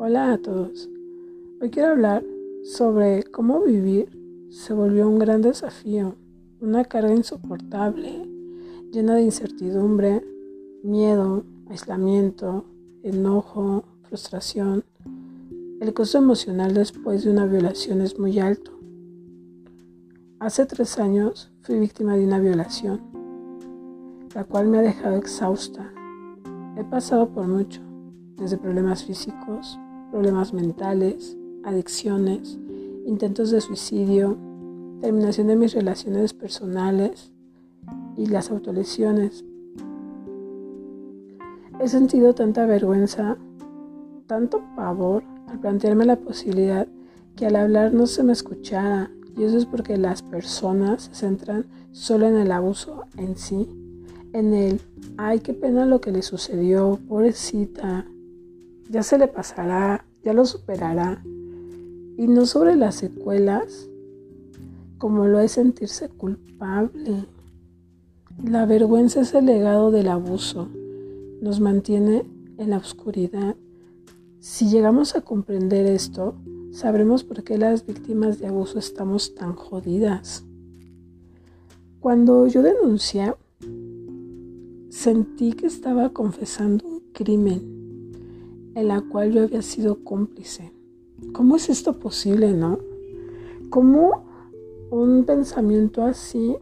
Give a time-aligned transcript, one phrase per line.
[0.00, 0.88] Hola a todos.
[1.60, 2.24] Hoy quiero hablar
[2.62, 4.08] sobre cómo vivir
[4.48, 6.14] se volvió un gran desafío,
[6.60, 8.24] una carga insoportable,
[8.92, 10.24] llena de incertidumbre,
[10.84, 12.64] miedo, aislamiento,
[13.02, 14.84] enojo, frustración.
[15.80, 18.70] El costo emocional después de una violación es muy alto.
[20.38, 23.00] Hace tres años fui víctima de una violación,
[24.32, 25.92] la cual me ha dejado exhausta.
[26.76, 27.80] He pasado por mucho,
[28.36, 29.76] desde problemas físicos,
[30.10, 32.58] problemas mentales, adicciones,
[33.06, 34.36] intentos de suicidio,
[35.00, 37.32] terminación de mis relaciones personales
[38.16, 39.44] y las autolesiones.
[41.80, 43.36] He sentido tanta vergüenza,
[44.26, 46.88] tanto pavor al plantearme la posibilidad
[47.36, 51.66] que al hablar no se me escuchara y eso es porque las personas se centran
[51.92, 53.68] solo en el abuso en sí,
[54.32, 54.80] en el,
[55.16, 58.06] ay, qué pena lo que le sucedió, pobrecita,
[58.88, 61.22] ya se le pasará, ya lo superará.
[62.16, 63.88] Y no sobre las secuelas,
[64.98, 67.26] como lo es sentirse culpable.
[68.42, 70.68] La vergüenza es el legado del abuso,
[71.40, 72.24] nos mantiene
[72.56, 73.56] en la oscuridad.
[74.40, 76.34] Si llegamos a comprender esto,
[76.72, 80.44] sabremos por qué las víctimas de abuso estamos tan jodidas.
[82.00, 83.34] Cuando yo denuncié,
[84.88, 87.77] sentí que estaba confesando un crimen
[88.78, 90.72] en la cual yo había sido cómplice.
[91.32, 92.78] ¿Cómo es esto posible, no?
[93.70, 94.24] ¿Cómo
[94.92, 96.56] un pensamiento así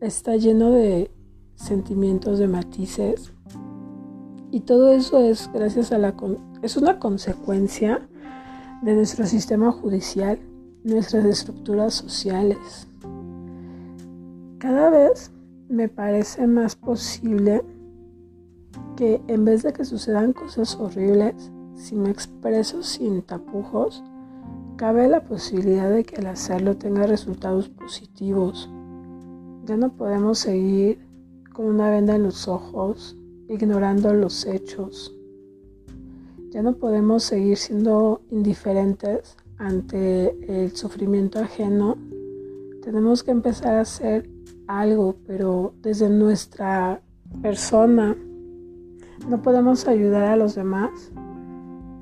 [0.00, 1.12] está lleno de
[1.54, 3.32] sentimientos, de matices?
[4.50, 6.16] Y todo eso es gracias a la...
[6.62, 8.08] es una consecuencia
[8.82, 10.40] de nuestro sistema judicial,
[10.82, 12.88] nuestras estructuras sociales.
[14.58, 15.30] Cada vez
[15.68, 17.62] me parece más posible
[18.96, 24.02] que en vez de que sucedan cosas horribles, si me expreso sin tapujos,
[24.76, 28.70] cabe la posibilidad de que al hacerlo tenga resultados positivos.
[29.64, 30.98] Ya no podemos seguir
[31.52, 33.16] con una venda en los ojos,
[33.48, 35.14] ignorando los hechos.
[36.50, 41.96] Ya no podemos seguir siendo indiferentes ante el sufrimiento ajeno.
[42.82, 44.28] Tenemos que empezar a hacer
[44.66, 47.02] algo, pero desde nuestra
[47.42, 48.16] persona,
[49.28, 50.90] no podemos ayudar a los demás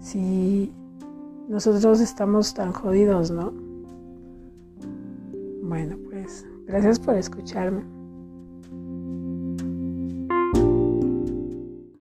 [0.01, 0.73] si
[1.49, 3.53] nosotros estamos tan jodidos, ¿no?
[5.63, 8.02] Bueno, pues gracias por escucharme.